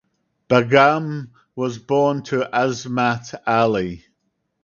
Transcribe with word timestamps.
Begum 0.47 1.29
was 1.55 1.77
born 1.77 2.23
to 2.23 2.49
Azmat 2.51 3.39
Ali. 3.45 4.03